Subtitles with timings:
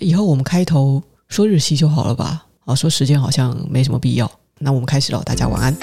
[0.00, 2.46] 以后我们开头说日期就好了吧？
[2.64, 4.30] 啊，说时间好像没什么必要。
[4.58, 5.76] 那我们开始了，大家晚安。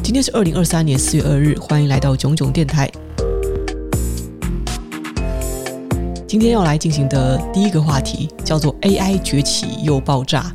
[0.00, 2.88] 今天是二零二三年四月二日，欢迎来到囧囧电台。
[6.28, 10.54] 今天要来进行的第一个话题叫做 AI 崛起又爆炸。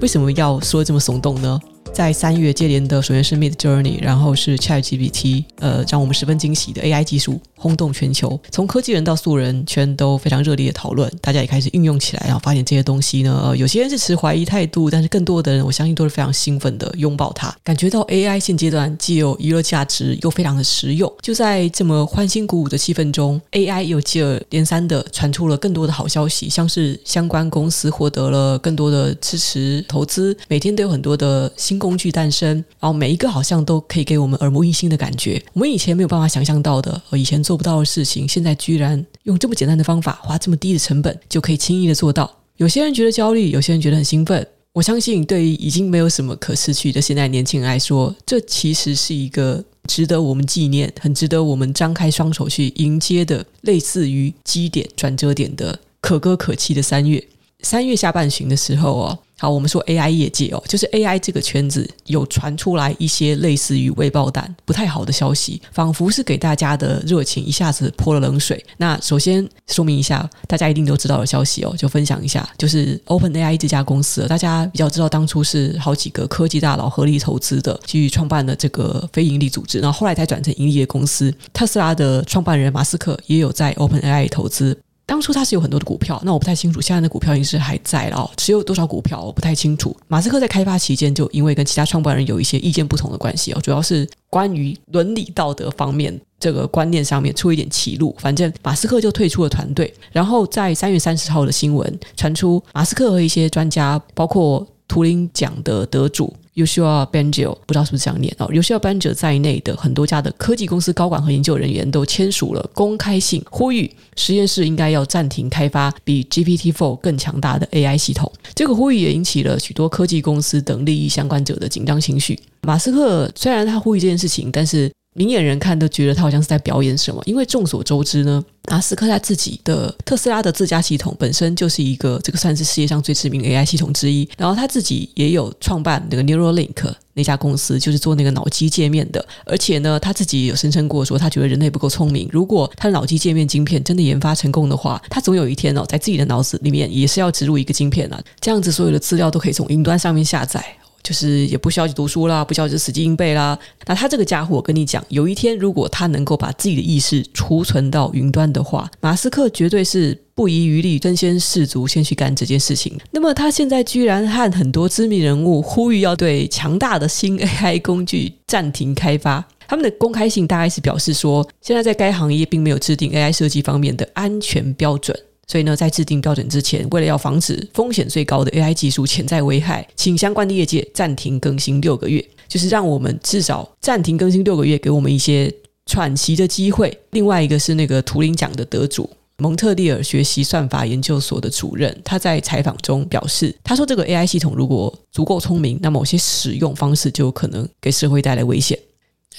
[0.00, 1.60] 为什么要说这么耸动呢？
[1.94, 7.40] 在三月接连的首先是 Midjourney，然后是 ChatGPT，呃，让我们十分惊喜的 AI 技术。
[7.64, 21.10] 轰动全球，从科技人到素人圈都非常热烈的讨论，大家也开始运用起来，然后发现这些东西呢，呃，有些人是持怀疑态度，但是更多的人我相信都是非常兴奋的拥抱它，感觉到 AI 现阶段既有娱乐价值，又非常的实用。
[21.22, 31.78] 就在这么欢欣鼓舞的气氛中，AI 又接二连三的传出了更多的好消息，像是相关公司获得了更多的支持投资，每天都有很多的新。
[31.84, 32.48] 工具诞生，
[32.80, 35.42] 然后每一个好像都可以给我们耳目一新的感觉。
[35.52, 42.28] 我们以前没有办法想象到的，以前做做不到的事情，现在居然用这么简单的方法，花这么低的成本，就可以轻易的做到。
[42.56, 44.44] 有些人觉得焦虑，有些人觉得很兴奋。
[44.72, 57.24] 我相信，对于已经没有什么可失去的现在年轻人来说，这其实是一个值得我们纪念、很值得我们张开双手去迎接的，类似于基点转折点的可歌可泣的三月。
[57.64, 59.18] 三月下半旬的时候哦。
[59.36, 68.64] 好，我们说 AI 业界哦，就是 AI 这个圈子有传出来一些类似于未爆弹、不太好的消息，仿佛是给大家的热情一下子泼了冷水。
[68.76, 81.34] 那首先说明一下，大家一定都知道的消息哦，就分享一下，就是 OpenAI 这家公司，大家比较知道，当初是好几个科技大佬合力投资的，去创办了这个非盈利组织，然后后来才转成盈利的公司。
[81.52, 84.78] 特斯拉的创办人马斯克也有在 OpenAI 投资。
[85.06, 89.94] 当初他是有很多的股票，那我不太清楚现在的股票应该是还在了哦，持有多少股票我不太清楚。
[90.08, 99.92] 马斯克在开发期间就因为跟其他创办人有一些意见不同的关系哦，主要是关于伦理道德方面这个观念上面出一点歧路，反正马斯克就退出了团队。
[100.10, 106.34] 然后在三月三十号的新闻传出，马斯克和一些专家，包括图灵奖的得主。
[106.54, 118.30] Yoshua Bengio 不知道是不是这样念哦，Yoshua Bengio 在内的很多家的科技公司高管和研究人员都签署了公开信，呼吁实验室应该要暂停开发比 GPT-4 更强大的 AI 系统。
[118.54, 122.38] 这个呼吁也引起了许多科技公司等利益相关者的紧张情绪。
[122.62, 124.90] 马斯克虽然他呼吁这件事情，但是。
[125.14, 150.64] 明眼人看都觉得他好像是在表演什么，因为众所周知呢，马斯克他自己的特斯拉的自家系统本身就是一个这个算是世界上最知名的 AI 系统之一，然后他自己也有创办那个 Neuralink 那家公司，就是做那个脑机界面的，而且呢，他自己也有声称过说，他觉得人类不够聪明，如果他的脑机界面晶片真的研发成功的话，他总有一天哦，在自己的脑子里面也是要植入一个晶片啊，这样子所有的资料都可以从云端上面下载。
[151.04, 153.56] 就是也不需要去读书啦，不需要去死记硬背啦。
[153.86, 162.98] 那他这个家伙，我跟你讲，有一天如果他能够把自己的意识储存到云端的话，马斯克绝对是不遗余力、身先士卒，先去干这件事情。
[163.10, 169.46] 那么他现在居然和很多知名人物呼吁要对强大的新 AI 工具暂停开发。
[169.66, 175.18] 他们的公开信大概是表示说，现在在该行业并没有制定 AI 设计方面的安全标准。
[175.46, 185.52] 所以呢，在制定标准之前，为了要防止风险最高的 AI 技术潜在危害，请相关的业界暂停更新六个月，就是让我们至少暂停更新六个月，给我们一些
[185.86, 186.96] 喘息的机会。
[187.10, 198.78] 另外一个是那个图灵奖的得主，蒙特利尔学习算法研究所的主任，他在采访中表示，他说这个 AI 系统如果足够聪明，那某些使用方式就有可能给社会带来危险。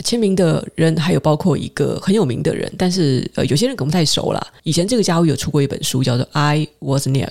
[0.03, 4.47] 签名的人还有包括一个很有名的人，但是呃，有些人可能不太熟啦。
[4.63, 7.27] 以前这个家伙有出过一本书，叫做《I Was Nick》，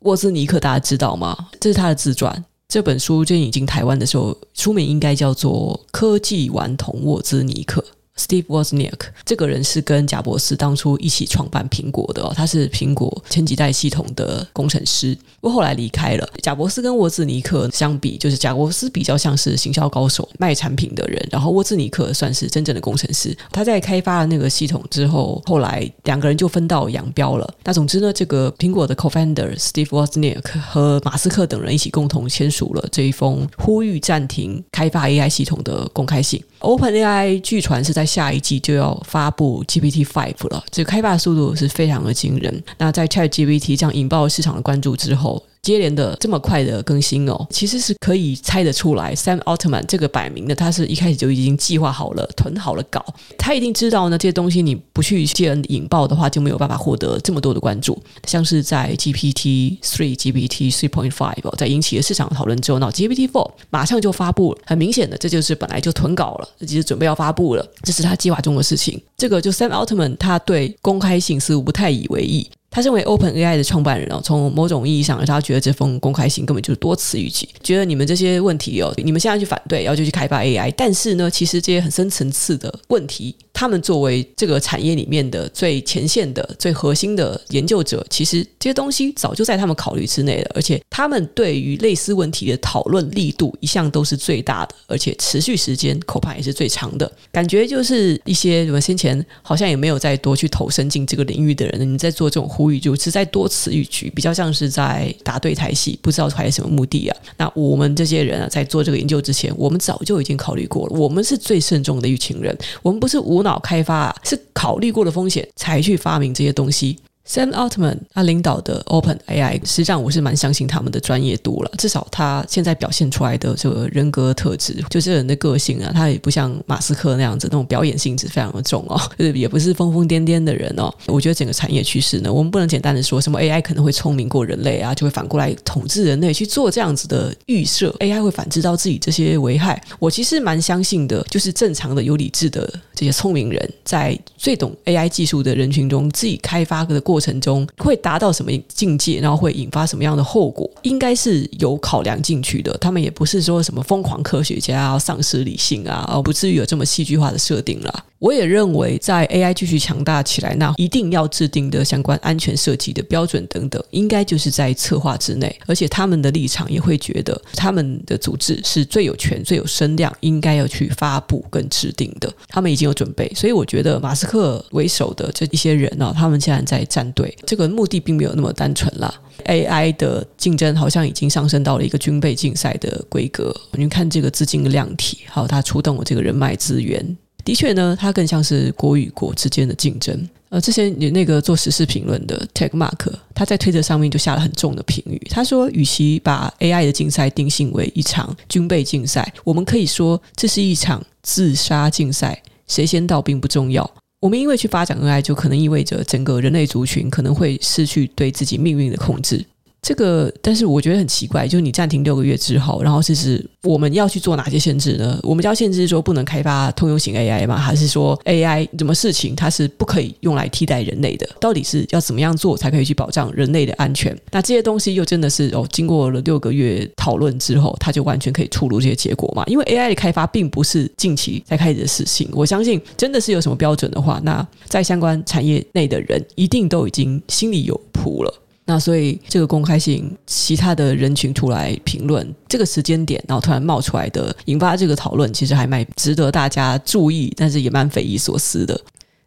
[0.00, 1.48] 沃兹尼克，大家知道吗？
[1.58, 2.44] 这是他的自传。
[2.68, 7.80] 这本书最近引进台湾的时候，书名应该叫做《科技顽童沃兹尼克》。
[8.16, 16.28] Steve Wozniak 这个人是跟贾伯斯当初一起创办苹果的哦，他是苹果前几代系统的工程师，不过后来离开了。
[16.40, 23.36] 贾伯斯跟沃兹尼克相比，就是贾伯斯比较像是行销高手、卖产品的人，然后沃兹尼克算是真正的工程师。
[23.50, 27.54] 他在开发了那个系统之后，后来两个人就分道扬镳了。
[27.64, 36.40] 那总之呢，这个苹果的 Co-founder Steve Wozniak 和马斯克等人一起共同签署了这一封呼吁暂停开发 AI 系统的公开信。
[36.60, 42.62] OpenAI 据传是在下一季就要发布 GPT Five 了，这个开发速度是非常的惊人。
[42.78, 53.04] 那在 ChatGPT 这样引爆市场的关注之后，接连的这么快的更新哦，其实是可以猜得出来，Sam Altman 这个摆明的，他是一开始就已经计划好了、囤好了稿，
[53.38, 58.00] 他一定知道呢，这些东西你不去接人引爆的话，就没有办法获得这么多的关注。
[58.28, 69.00] 像是在 GPT three、GPT three point five 在引起了市场讨论之后，那 GPT four 马上就发布了，很明显的，这就是本来就囤稿了，这就是准备要发布了，这是他计划中的事情。
[69.16, 72.46] 这个就 Sam Altman 他对公开性似乎不太以为意。
[72.74, 83.36] 他身为 OpenAI 的创办人哦，从某种意义上，他觉得这封公开信根本就是多此一举，觉得你们这些问题哦，你们现在去反对，然后就去开发 AI，但是呢，其实这些很深层次的问题。
[83.56, 90.50] 他们作为这个产业里面的最前线的、最核心的研究者，其实这些东西早就在他们考虑之内了。
[90.56, 97.10] 而且，他们对于类似问题的讨论力度一向都是最大的，而且持续时间恐怕也是最长的。
[97.30, 107.16] 感觉就是一些我们先前好像也没有再多去投身进这个领域的人，你在做这种呼无语，就是在多此一举，比较像是在打对台戏，不知道怀什么目的啊。
[107.36, 116.96] 那我们这些人啊，在做这个研究之前，我们早就已经考虑过了，我们是最慎重的一群人，我们不是无脑开发啊，是考虑过了风险才去发明这些东西。
[117.26, 121.70] Sam Altman 他领导的 Open AI，实际上我是蛮相信他们的专业度了。
[121.78, 130.94] 至少他现在表现出来的这个人格特质，就这人的个性啊，他也不像马斯克那样子那种表演性质非常的重哦， 就是也不是疯疯癫癫的人哦。
[131.06, 139.82] 我觉得整个产业趋势呢，我们不能简单的说什么 AI 可能会聪明过人类啊，就会反过来统治人类去做这样子的预设，AI 会反制到自己这些危害。
[139.98, 152.76] 我其实蛮相信的，就是正常的、有理智的这些聪明人，在最懂 AI 技术的人群中，自己开发的过过程中会达到什么境界，然后会引发什么样的后果，应该是有考量进去的。
[152.78, 158.04] 他们也不是说什么疯狂科学家啊，丧失理性啊，而不至于有这么戏剧化的设定啦。
[158.24, 165.54] 我也认为，在 AI 继续强大起来，那一定要制定的相关安全设计的标准等等，应该就是在策划之内。
[165.66, 172.32] 而且他们的立场也会觉得，他们的组织是最有权、最有声量，应该要去发布跟制定的。
[172.48, 179.14] 他们已经有准备，所以我觉得马斯克为首的这一些人呢、啊，他们现在在站队，这个目的并没有那么单纯啦。
[179.44, 183.54] AI 的竞争好像已经上升到了一个军备竞赛的规格。
[183.72, 187.14] 你看这个资金的量体，还有他出动的这个人脉资源。
[187.44, 190.28] 的确呢，它更像是国与国之间的竞争。
[190.48, 195.20] 呃，之前有那个做时事评论的 Techmark，他在推特上面就下了很重的评语。
[195.28, 202.40] 他说，与其把 AI 的竞赛定性为一场军备竞赛，我们可以说这是一场自杀竞赛。
[202.66, 203.88] 谁先到并不重要。
[204.20, 209.44] 我们因为去发展 AI，就可能意味着整个人类族群可能会失去对自己命运的控制。
[209.84, 215.20] 这个，但是我觉得很奇怪，就是你暂停六个月之后，然后其实我们要去做哪些限制呢？
[215.22, 217.58] 我们要限制说不能开发通用型 AI 吗？
[217.58, 221.28] 还是说 AI 什么事情它是不可以用来替代人类的？
[221.38, 224.18] 到底是要怎么样做才可以去保障人类的安全？
[224.30, 229.44] 那这些东西又真的是哦，经过了六个月讨论之后，它就完全可以出炉这些结果嘛？
[229.48, 238.40] 因为 AI 的开发并不是近期才开始的事情，我相信真的是有什么标准的话，那在相关产业内的人一定都已经心里有谱了。
[238.64, 248.80] 那所以这个公开性，其他的人群出来评论这个时间点，然后突然冒出来的，引发这个讨论，其实还蛮值得大家注意，但是也蛮匪夷所思的。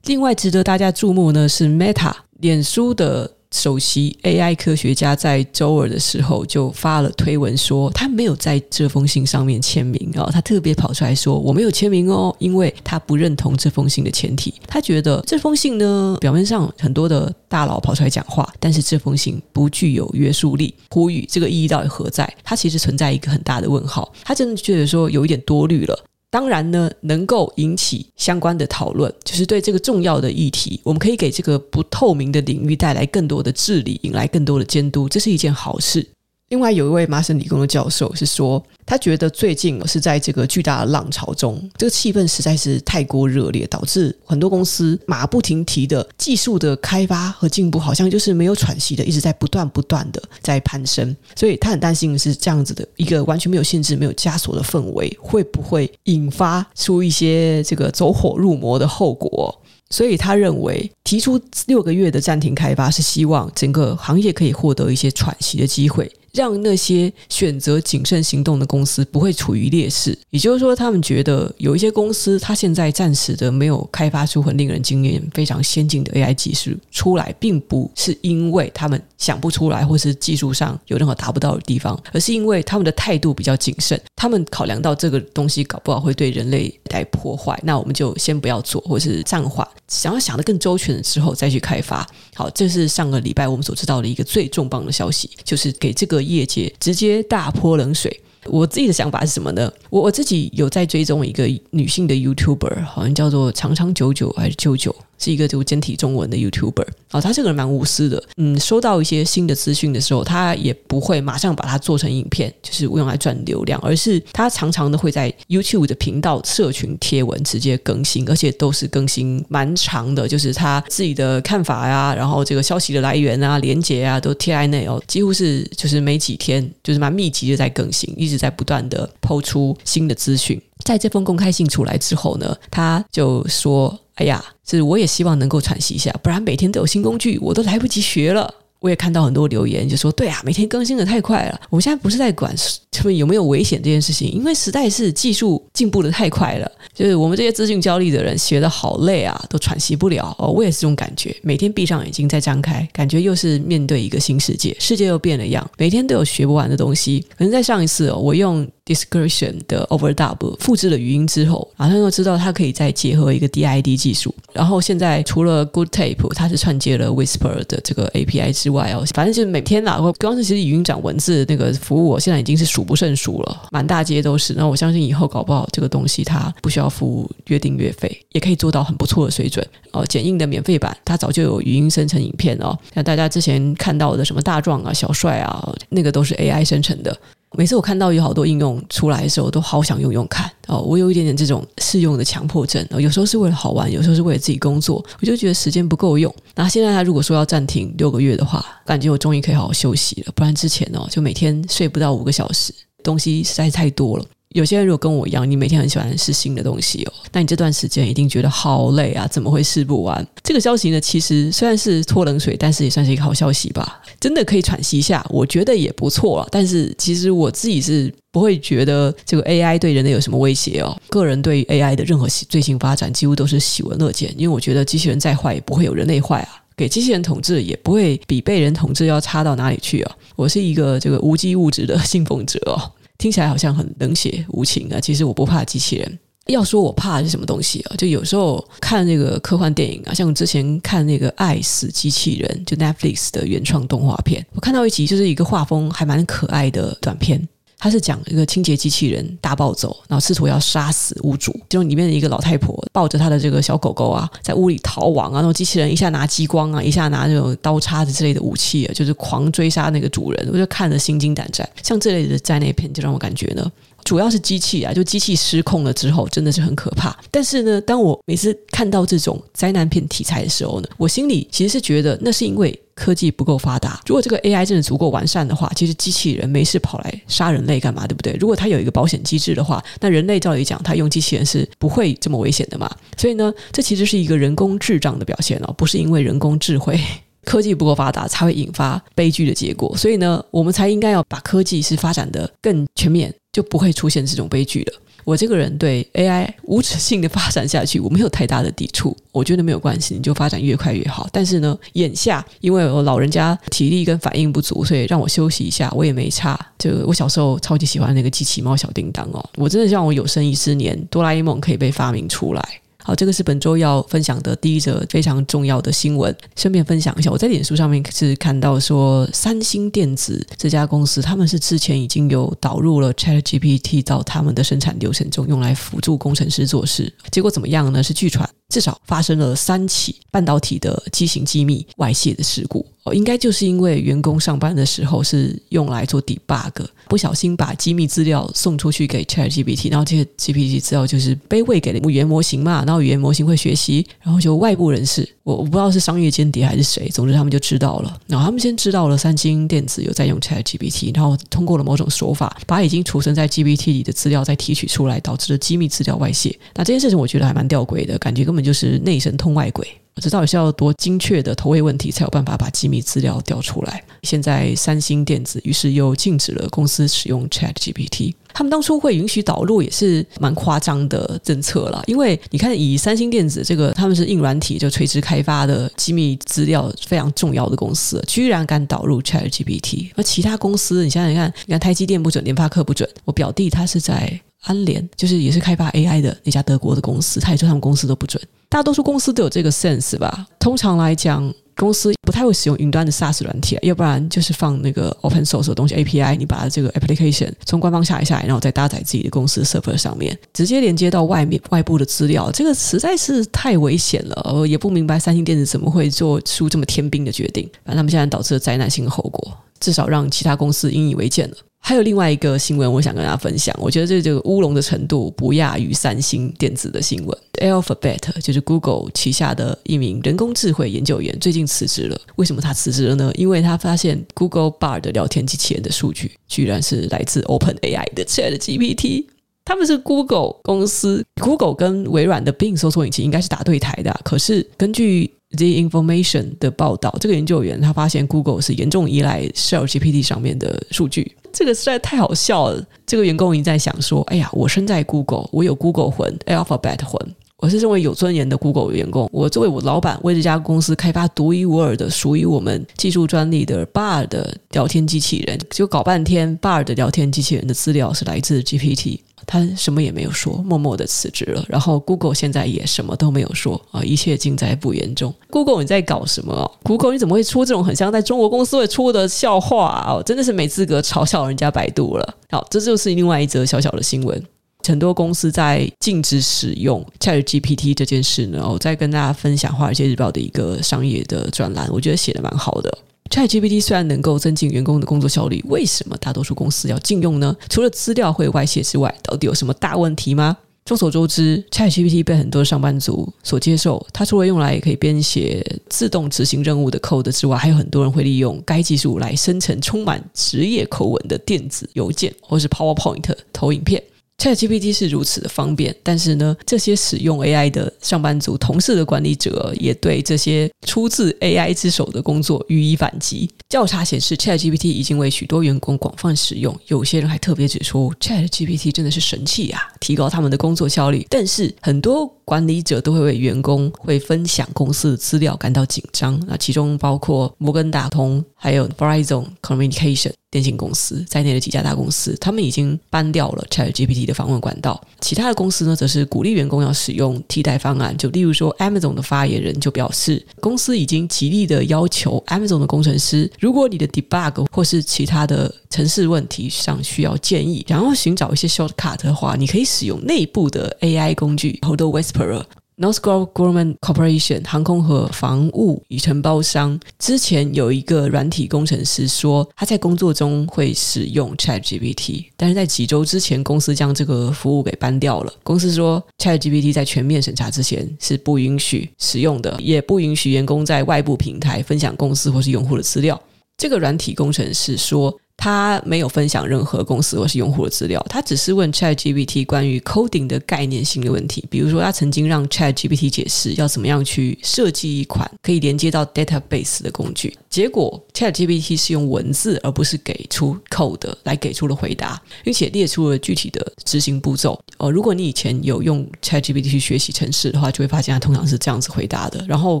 [0.04, 3.35] 另外值得大家注目呢，是 Meta 脸书的。
[3.56, 22.30] 首席 AI 科学家在周二的时候就发了推文说，他没有在这封信上面签名哦，他特别跑出来说我没有签名哦，因为他不认同这封信的前提，他觉得这封信呢，表面上很多的大佬跑出来讲话，但是这封信不具有约束力，呼吁这个意义到底何在？
[22.44, 25.98] 他其实存在一个很大的问号，他真的觉得说有一点多虑了。
[26.30, 36.06] 当然呢，能够引起相关的讨论，就是对这个重要的议题，我们可以给这个不透明的领域带来更多的治理，引来更多的监督，这是一件好事。
[36.48, 51.16] 另外有一位麻省理工的教授是说，他觉得最近是在这个巨大的浪潮中，这个气氛实在是太过热烈，导致很多公司马不停蹄的技术的开发和进步，好像就是没有喘息的，一直在不断不断的在攀升。
[51.34, 59.52] 所以他很担心是这样子的一个完全没有限制、没有枷锁的氛围，会不会引发出一些这个走火入魔的后果？
[59.90, 66.08] 所以他认为提出六个月的暂停开发，是希望整个行业可以获得一些喘息的机会。
[66.36, 83.98] 让那些选择谨慎行动的公司不会处于劣势，也就是说，他们觉得有一些公司，它现在暂时的没有开发出很令人惊艳、非常先进的 AI 技术出来，并不是因为他们想不出来，或是技术上有任何达不到的地方，而是因为他们的态度比较谨慎。
[84.14, 92.06] 他们考量到这个东西搞不好会对人类来破坏，那我们就先不要做，或是暂缓，想要想得更周全的之后再去开发。
[92.34, 96.25] 好，这是上个礼拜我们所知道的一个最重磅的消息，就是给这个。
[96.26, 98.20] 业界直接大泼冷水。
[98.50, 99.72] 我自己的想法是什么呢？
[99.90, 104.94] 我我自己有在追踪一个女性的 YouTuber，好像叫做长长久久还是九九。
[105.18, 130.60] 是一个就简体中文的 YouTuber，啊，他这个人蛮无私的，嗯，收到一些新的资讯的时候，他也不会马上把它做成影片，就是用来赚流量，而是他常常的会在 YouTube 的频道社群贴文直接更新，而且都是更新蛮长的，就是他自己的看法呀，然后这个消息的来源啊、连结啊都贴在内哦，几乎是就是没几天，就是蛮密集的在更新，一直在不断的抛出新的资讯。
[130.84, 133.98] 在这封公开信出来之后呢，他就说。
[134.16, 138.54] 哎呀，是我也希望能够喘息一下，不然每天都有新工具，我都来不及学了。
[138.86, 142.54] 我也看到很多留言，就说：“对啊，每天更新的太快了。”我现在不是在管
[142.92, 146.70] 他们有没有危险这件事情，因为实在是技术进步的太快了。
[146.94, 150.34] 就是我们这些资讯焦虑的人，学的好累啊，都喘息不了。
[150.38, 157.26] 哦，我也是这种感觉，每天闭上眼睛再张开，感觉又是面对一个新世界，世界又变了样，每天都有学不完的东西。
[157.36, 164.32] 可能在上一次哦，我用 Description 的 Overdub 复制了语音之后，马上又知道它可以再结合一个 DID 技术。
[164.52, 168.75] 然后现在除了 Good Tape，它是串接了 Whisper 的这个 API 之外
[169.14, 174.54] 反正就是每天啦，我刚是其实语音转文字那个服务，我现在已经是数不胜数了，满大街都是。
[174.54, 180.04] 那我相信以后搞不好这个东西它不需要付月订阅费，也可以做到很不错的水准哦。
[180.06, 187.16] 剪映的免费版，它早就有语音生成影片哦，像大家之前看到的什么大壮啊、小帅啊，那个都是 AI 生成的。
[187.56, 190.80] 每次我看到有好多应用出来的时候，都好想用用看哦。
[190.80, 196.32] 我有一点点这种试用的强迫症，有时候是为了好玩，有时候是为了自己工作，我就觉得时间不够用。
[196.54, 200.32] 那现在他如果说要暂停六个月的话，感觉我终于可以好好休息了。
[200.34, 202.72] 不然之前哦，就每天睡不到五个小时，
[203.02, 204.24] 东西实在是太多了。
[204.56, 210.26] 有些人如果跟我一样，你每天很喜欢试新的东西哦，那你这段时间一定觉得好累啊，怎么会试不完？
[210.42, 216.48] 这个消息呢，其实虽然是泼冷水，但是也算是一个好消息吧，真的可以喘息一下，我觉得也不错啊。
[216.50, 220.96] 但是其实我自己是不会觉得这个 AI 对人类有什么威胁哦。
[221.10, 230.16] 个人对 AI 的任何最新发展几乎都是喜闻乐见，因为我觉得机器人再坏也不会有人类坏啊，给机器人统治也不会比被人统治要差到哪里去啊。
[230.34, 232.80] 我是一个这个无机物质的信奉者哦。
[233.26, 235.00] 听起来好像很冷血无情啊！
[235.00, 236.18] 其实我不怕机器人。
[236.46, 237.96] 要说我怕是什么东西啊？
[237.96, 247.48] 就有时候看那个科幻电影啊，像之前看那个《爱死机器人》，就 Netflix 的原创动画片，我看到一集就是一个画风还蛮可爱的短片。
[247.78, 251.52] 他是讲一个清洁机器人大暴走，然后试图要杀死屋主。
[251.68, 255.36] 其中里面的一个老太婆抱着她的这个小狗狗啊，在屋里逃亡啊。
[255.36, 260.48] 那种机器人一下拿激光啊，一下拿那种刀叉子之类的武器啊，就是狂追杀那个主人。
[260.52, 261.68] 我就看得心惊胆战。
[261.82, 263.70] 像这类的灾难片，就让我感觉呢。
[264.06, 267.14] 主要是机器啊，就机器失控了之后，真的是很可怕。
[267.28, 274.00] 但是呢，当我每次看到这种灾难片题材的时候呢，我心里其实是觉得，那是因为科技不够发达。
[274.06, 278.32] 如果这个 AI 真的足够完善的话，其实机器人没事跑来杀人类干嘛，对不对？
[278.38, 282.88] 如果它有一个保险机制的话，那人类照理讲，它用机器人是不会这么危险的嘛。
[283.16, 286.96] 所以呢，这其实是一个人工智障的表现哦，不是因为人工智慧。
[287.46, 289.96] 科技不够发达，才会引发悲剧的结果。
[289.96, 294.92] 所以呢，我们才应该要把科技是发展的更全面，就不会出现这种悲剧了。
[295.24, 299.16] 我这个人对 AI 无止境的发展下去，我没有太大的抵触。
[299.32, 301.26] 我觉得没有关系，你就发展越快越好。
[301.32, 306.54] 但是呢，眼下因为我老人家体力跟反应不足，所以让我休息一下，我也没差。
[306.78, 312.80] 就我小时候超级喜欢那个机器猫小叮当哦，我真的希望我有生一之年，哆啦 A 梦可以被发明出来。
[313.06, 316.36] 好，这个是本周要分享的第一则非常重要的新闻。
[316.56, 327.14] 顺便分享一下，我在脸书上面是看到说，三星电子这家公司，他们是之前已经有导入了 ChatGPT 到他们的生产流程中，用来辅助工程师做事。
[327.30, 328.02] 结果怎么样呢？
[328.02, 332.84] 是据传至少发生了三起半导体的机型机密外泄的事故。
[333.04, 336.72] 哦，应该就是因为员工上班的时候是用来做 debug，
[337.08, 356.58] 不小心把机密资料送出去给 ChatGPT，然后这些 GPT 资料就是被喂给了语言模型嘛，然后语言模型会学习，然后就外部人士，我我不知道是商业间谍还是谁，总之他们就知道了，然后他们先知道了三星电子有在用 ChatGPT，然后通过了某种手法，把已经储存在 GPT 里的资料再提取出来，导致了机密资料外泄。
[356.74, 359.86] 那这件事情我觉得还蛮吊诡的，感觉根本就是内神通外鬼。
[360.18, 364.02] 这到底是要多精确的投喂问题才有办法把机密资料调出来？
[364.22, 368.32] 现在三星电子于是又禁止了公司使用 ChatGPT。
[368.54, 380.10] 他们当初会允许导入也是蛮夸张的政策了，因为你看，以三星电子这个他们是硬软体就垂直开发的机密资料非常重要的公司，居然敢导入 ChatGPT。
[380.16, 383.06] 而其他公司，你想想看，你看台积电不准，联发科不准。
[383.26, 388.42] 我表弟他是在安联，就是也是开发 AI 的那家德国的公司，他也说他们公司都不准。
[388.68, 390.46] 大多数公司都有这个 sense 吧？
[390.58, 391.52] 通常来讲。
[391.78, 404.52] 公司不太会使用云端的 SaaS 软体，要不然就是放那个 open source 的东西 API，你把这个 application 从官方下载下来，然后再搭载自己的公司 server 上面，直接连接到外面外部的资料，这个实在是太危险了。
[404.54, 411.54] 我也不明白三星电子怎么会做出这么天兵的决定，反正他们现在导致了灾难性的后果，至少让其他公司引以为戒了。
[411.86, 413.72] 还有另外一个新闻，我想跟大家分享。
[413.80, 417.38] 我觉得这这个乌龙的程度不亚于三星电子的新闻。
[417.60, 422.20] Alphabet 就是 Google 旗下的一名人工智慧研究员，最近辞职了。
[422.34, 423.30] 为什么他辞职了呢？
[423.36, 429.26] 因为他发现 Google Bard 的聊天机器人的数据，居然是来自 OpenAI 的 ChatGPT。
[429.64, 434.12] 他们是 Google 公司，Google 跟微软的 Bing 搜索引擎应该是打对台的。
[434.24, 441.34] 可是根据 The Information 的报道，这个研究员他发现 Google 是严重依赖 ChatGPT 上面的数据。
[441.52, 442.86] 这个实在太好笑了。
[443.06, 447.18] 这个员工已经在想说：“哎呀，我身在 Google，我有 Google 魂，Alphabet 魂。
[447.56, 449.26] 我是认为有尊严的 Google 员工。
[449.32, 461.64] 我作为我老板，为这家公司开发独一无二的、属于我们技术专利的 Bard 的聊天机器人，就搞半天 Bard 的聊天机器人的资料是来自 GPT。”他什么也没有说，默默的辞职了。
[461.68, 465.32] 然后 Google 现在也什么都没有说啊，一切尽在不言中。
[465.50, 470.22] Google 你在搞什么？Google 你怎么会出这种很像在中国公司会出的笑话啊？
[470.22, 472.34] 真的是没资格嘲笑人家百度了。
[472.50, 474.42] 好，这就是另外一则小小的新闻。
[474.86, 482.98] 很多公司在禁止使用 ChatGPT 这件事呢，我再跟大家分享《华尔街日报》的一个商业的专栏，我觉得写的蛮好的。
[483.30, 487.54] ChatGPT 虽然能够增进员工的工作效率，为什么大多数公司要禁用呢？
[487.68, 490.56] 除了资料会外泄之外，到底有什么大问题吗？
[490.84, 494.06] 众所周知，ChatGPT 被很多上班族所接受。
[494.12, 504.00] 它除了用来可以编写自动执行任务的 code 之外，还有很多人会利用该技术来生成充满职业口吻的电子邮件，或是 PowerPoint 投影片。
[504.38, 513.50] ChatGPT 是如此的方便，但是呢，这些使用 AI 的上班族、同事的管理者也对这些出自 AI 之手的工作予以反击。
[513.68, 521.26] 调查显示，ChatGPT 已经为许多员工广泛使用，有些人还特别指出，ChatGPT 真的是神器啊，提高他们的工作效率。
[521.30, 526.40] 但是，很多管理者都会为员工会分享公司的资料感到紧张。
[526.46, 530.30] 那其中包括摩根大通，还有 Verizon Communication。
[530.48, 534.98] 电信公司在内的几家大公司，他们已经搬掉了 ChatGPT 的访问管道。
[535.20, 538.16] 其他的公司呢，则是鼓励员工要使用替代方案。
[538.16, 552.64] 就例如说，Amazon 的发言人就表示，公司已经极力的要求 Amazon 的工程师，如果你的 debug 或是其他的程式问题上需要建议，然后寻找一些 shortcut 的话，你可以使用内部的 AI 工具 Huddle Whisperer。
[552.98, 565.52] Northrop Grumman Corporation 航空和防务与承包商之前有一个软体工程师说，他在工作中会使用 ChatGPT，但是在几周之前，公司将这个服务给搬掉了。
[565.62, 573.38] 公司说，ChatGPT 在全面审查之前是不允许使用的，也不允许员工在外部平台分享公司或是用户的资料。
[573.76, 575.38] 这个软体工程师说。
[575.56, 581.64] 他没有分享任何公司或是用户的资料，他只是问 ChatGPT 关于 coding 的概念性的问题。
[581.70, 587.56] 比如说，他曾经让 ChatGPT 解释要怎么样去设计一款可以连接到 database 的工具。
[587.70, 594.78] 结果，ChatGPT 是用文字而不是给出 code 来给出了回答，并且列出了具体的执行步骤。
[594.98, 599.64] 哦，如果你以前有用 ChatGPT 去学习程式的话，就会发现它通常是这样子回答的。
[599.66, 600.00] 然后，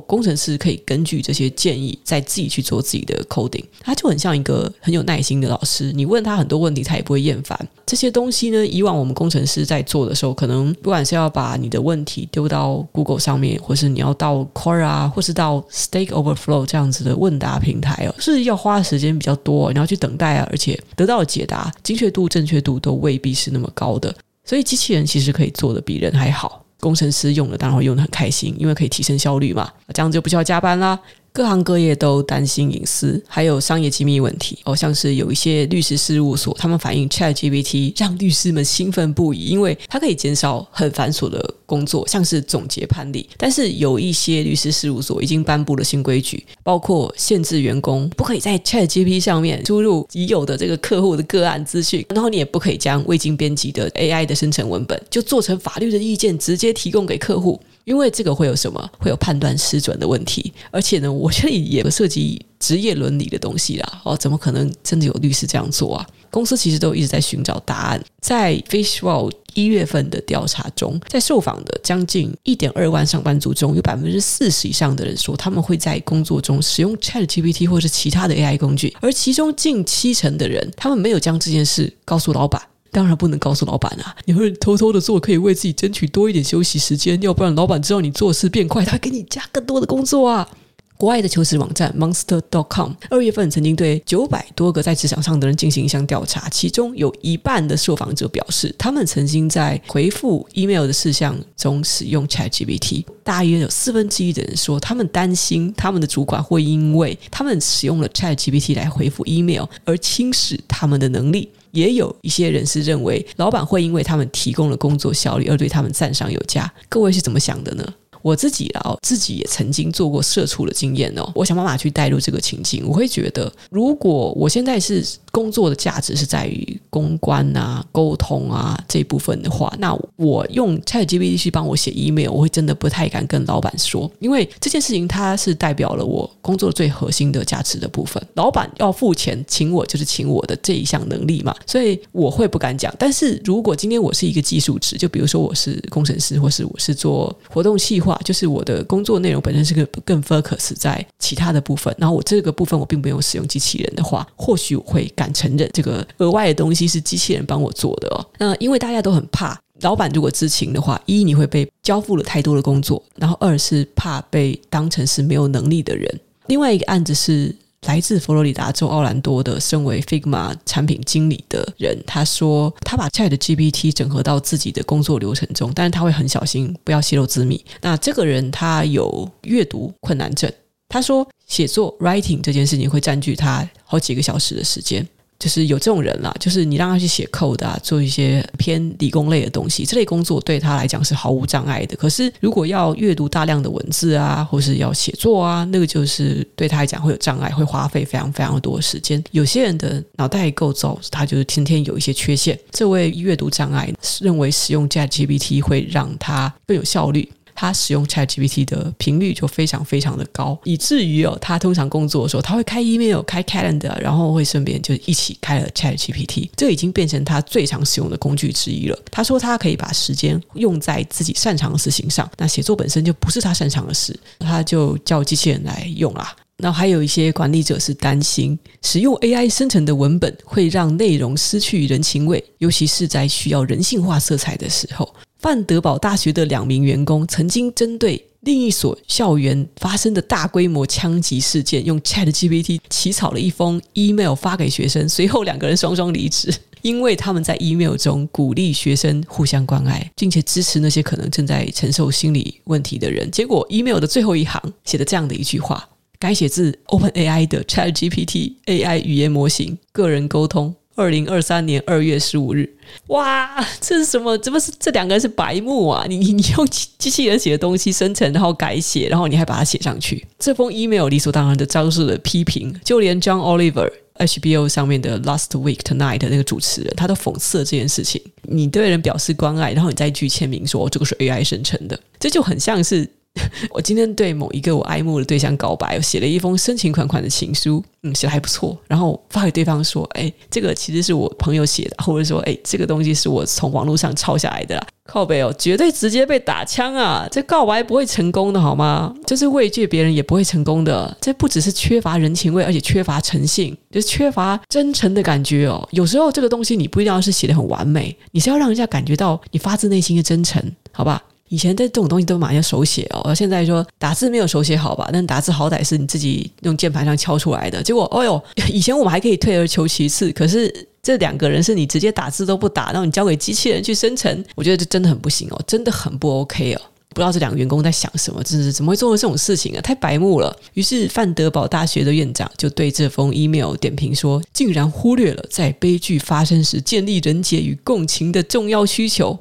[0.00, 3.64] 工程师可以根据这些建议再自己去做自己的 coding。
[3.80, 5.45] 它就很像一个很有耐心的。
[5.48, 7.58] 老师，你问他很多问题，他也不会厌烦。
[7.86, 24.14] 这些东西呢，以往我们工程师在做的时候，可能不管是要把你的问题丢到 Google 上面，或是你要到 Quora，或是到 Stack Overflow 这样子的问答平台哦，是要花的时间比较多，你要去等待啊，而且得到的解答精确度、正确度都未必是那么高的。
[24.44, 30.98] 所以机器人其实可以做得比人还好，工程师用了当然会用得很开心，因为可以提升效率嘛，这样子就不需要加班啦。
[31.36, 34.56] 各行各业都担心隐私，还有商业机密问题。
[34.64, 43.28] 哦，像是有一些律师事务所，他们反映 ChatGPT 让律师们兴奋不已，因为它可以减少很繁琐的工作，像是总结判例。
[43.36, 57.60] 但是有一些律师事务所已经颁布了新规矩，包括限制员工不可以在 ChatGPT 上面输入已有的这个客户的个案资讯，然后你也不可以将未经编辑的 AI 的生成文本就做成法律的意见，直接提供给客户。
[57.86, 58.90] 因为这个会有什么？
[58.98, 64.02] 会有判断失准的问题，而且呢，我这里也涉及职业伦理的东西啦。
[64.04, 66.06] 哦，怎么可能真的有律师这样做啊？
[66.28, 68.04] 公司其实都一直在寻找答案。
[68.20, 82.60] 在 Fishbowl 一月份的调查中，在受访的将近一点二万上班族中，有百分之四十以上的人说他们会在工作中使用 ChatGPT 或是其他的 AI 工具，而其中近七成的人，他们没有将这件事告诉老板。
[82.90, 84.16] 当然不能告诉老板啊！
[84.24, 90.48] 你会偷偷的做，可以为自己争取多一点休息时间，要不然老板知道你做事变快，他给你加更多的工作啊！
[90.96, 103.04] 国外的求职网站 Monster.com 二月份曾经对九百多个在职场上的人进行一项调查，其中有一半的受访者表示，他们曾经在回复 email 的事项中使用 ChatGPT。
[103.22, 111.50] 大约有四分之一的人说，他们担心他们的主管会因为他们使用了 ChatGPT 来回复 email 而轻视他们的能力。
[111.72, 116.72] 也有一些人是认为，老板会因为他们提供了工作效率而对他们赞赏有加。
[116.88, 117.86] 各位是怎么想的呢？
[118.26, 121.30] 我自己啊，自己也曾经做过社畜的经验哦。
[121.32, 138.26] 我想办法去带入这个情境，我会觉得，如果我现在是工作的价值是在于公关啊、沟通啊这一部分的话，那我用 ChatGPT 去帮我写 email，我会真的不太敢跟老板说，因为这件事情它是代表了我工作最核心的价值的部分。
[138.32, 142.90] 老板要付钱请我，就是请我的这一项能力嘛，所以我会不敢讲。
[142.98, 148.18] 但是如果今天我是一个技术职，就比如说我是工程师，或是我是做活动企划。
[148.24, 158.26] 就是我的工作内容本身是个更 focus 在其他的部分，然后我这个部分我并没有使用机器人的话，或许我会敢承认这个额外的东西是机器人帮我做的哦。
[158.38, 166.20] 那因为大家都很怕老板如果知情的话，一你会被交付了太多的工作，然后二是怕被当成是没有能力的人。
[166.46, 167.54] 另外一个案子是。
[167.82, 177.64] 来自佛罗里达州奥兰多的身为 Figma 产品经理的人，他说他把 ChatGPT 整合到自己的工作流程中，但是他会很小心，不要泄露机密。
[177.82, 180.50] 那这个人他有阅读困难症，
[180.88, 185.06] 他说写作 writing 这件事情会占据他好几个小时的时间。
[185.38, 191.96] 就是有这种人啦，就是你让他去写 code 啊，做一些偏理工类的东西，这类工作对他来讲是毫无障碍的。
[191.96, 199.22] 可是如果要阅读大量的文字啊，或是要写作啊，那个就是对他来讲会有障碍，会花费非常非常多的时间。
[199.30, 202.58] 有些人的脑袋构造，他就是天天有一些缺陷。
[202.70, 207.30] 这位阅读障碍认为使用 ChatGPT 会让他更有效率。
[207.56, 218.98] 他使用 ChatGPT 的频率就非常非常的高，以至于哦，他通常工作的时候，他会开 email、开 calendar，然后会顺便就一起开了 ChatGPT，这已经变成他最常使用的工具之一了。
[219.10, 226.36] 他说他可以把时间用在自己擅长的事情上，那写作本身就不是他擅长的事，他就叫机器人来用啦。
[226.58, 235.14] 那还有一些管理者是担心使用 AI 生成的文本会让内容失去人情味，尤其是在需要人性化色彩的时候。
[235.46, 245.08] 范德堡大学的两名员工曾经针对另一所校园发生的大规模枪击事件，用 ChatGPT 起草了一封 email 发给学生。
[245.08, 253.30] 随后两个人双双离职， 因为他们在 email 中鼓励学生互相关爱，并且支持那些可能正在承受心理问题的人。
[253.30, 260.74] 结果 email 的最后一行写的这样的一句话：改写自 OpenAI 的 ChatGPT AI 语言模型，个人沟通。
[260.96, 262.68] 二零二三年二月十五日，
[263.08, 264.36] 哇，这是什么？
[264.38, 266.04] 怎么是这两个人是白目啊？
[266.08, 266.66] 你你 你用
[266.98, 270.26] 机器人写的东西生成，然后改写，然后你还把它写上去。
[270.38, 278.20] 这封 email 理所当然的招致了批评，就连 John Oliver HBO 上面的 Last Week Tonight 那个主持人，他都讽刺了这件事情。
[278.42, 283.08] 你对人表示关爱，然后你再去签名说这个是 AI 生成的，这就很像是。
[283.70, 297.26] 我今天对某一个我爱慕的对象告白，我写了一封深情款款的情书，嗯，写的还不错，然后发给对方说，哎，这个其实是我朋友写的，或者说，哎，这个东西是我从网络上抄下来的啦，靠北哦，绝对直接被打枪啊！
[297.30, 299.14] 这告白不会成功的好吗？
[299.26, 305.86] 就是慰藉别人也不会成功的，这不只是缺乏人情味，而且缺乏诚信，就是缺乏真诚的感觉哦。
[305.92, 311.22] 有时候这个东西你不一定要是写的很完美，你是要让人家感觉到你发自内心的真诚，好吧？
[311.48, 315.08] 以前这种东西都马上手写哦，现在说打字没有手写好吧？
[315.12, 317.82] 但打字好歹是你自己用键盘上敲出来的。
[317.82, 326.80] 结果，哦哟， 以前我们还可以退而求其次，可是这两个人是你直接打字都不打，然后你交给机器人去生成，我觉得这真的很不行哦，真的很不 OK 哦。
[327.10, 329.80] 不知道这两个员工在想什么，真是怎么会做这种事情啊？
[329.80, 330.54] 太白目了。
[330.74, 339.38] 于是范德堡大学的院长就对这封 email 点评说，竟然忽略了在悲剧发生时建立人杰与共情的重要需求。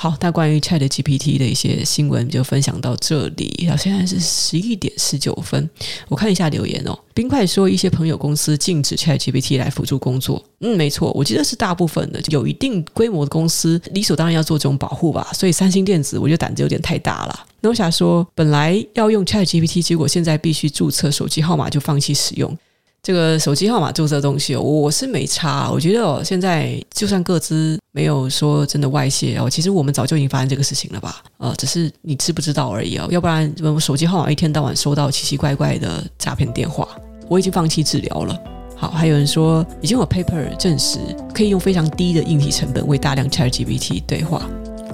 [0.00, 3.64] 好，那关于 ChatGPT 的一些新闻就分享到这里。
[3.66, 5.68] 然后现在是十一点十九分，
[6.06, 6.96] 我看一下留言哦。
[7.12, 10.40] 冰块说，一些朋友公司禁止 ChatGPT 来辅助工作。
[10.60, 15.26] 嗯，没错，我记得是大部分的，有一定规模的公司理所当然要做这种保护吧。
[15.32, 17.46] 所以三星电子，我觉得胆子有点太大了。
[17.60, 22.56] 那我想说，本来要用 ChatGPT，结果现在必须注册手机号码就放弃使用。
[23.02, 25.70] 这个手机号码注册东西，我是没差。
[25.70, 31.22] 我觉得哦，现在就算个资没有说真的外泄哦，其实我们早就已经发生这个事情了吧？
[31.38, 33.08] 呃，只是你知不知道而已哦。
[33.10, 36.86] 要不然我手机号码一天到晚收到奇奇怪怪的诈骗电话，
[37.28, 38.38] 我已经放弃治疗了。
[38.76, 40.98] 好，还有人说已经有 paper 证实
[41.34, 44.42] 可以用非常低的硬体成本为大量 ChatGPT 对话。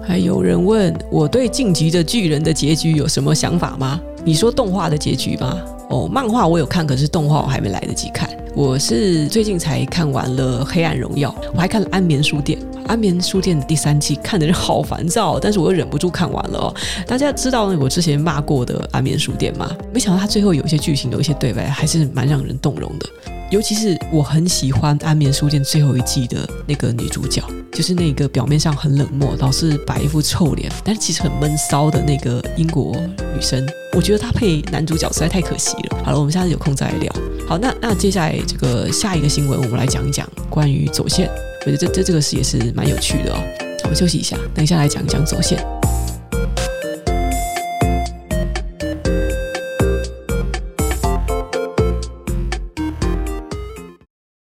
[0.06, 4.00] 还有人问我对《晋级的巨人》的结局有什么想法吗？
[4.24, 5.58] 你说动画的结局吗？
[5.90, 8.28] 哦，漫画我有看，可是动画我还没来得及看。
[8.54, 12.58] 我是最近才看完了《黑暗荣耀》，我还看了《安眠书店》。
[12.86, 16.74] 《安眠书店》的第三季看的人好烦躁，但是我又忍不住看完了哦。
[17.06, 19.70] 大家知道我之前骂过的《安眠书店》吗？
[19.92, 23.08] 没想到它最后有一些剧情，有一些对白，还是蛮让人动容的。
[23.54, 27.40] 尤其是我很喜欢《安眠书店》最后一季的那个女主角，
[27.72, 33.64] 就是那个表面上很冷漠，老是摆一副臭脸，但是其实很闷骚的那个英国女生。
[33.92, 36.02] 我觉得她配男主角实在太可惜了。
[36.04, 37.14] 好了，我们下次有空再来聊。
[37.48, 41.30] 好，那那接下来这个下一个新闻，我们来讲一讲关于走线。
[41.60, 43.38] 我觉得这这这个事也是蛮有趣的哦。
[43.84, 45.64] 我们休息一下，等一下来讲一讲走线。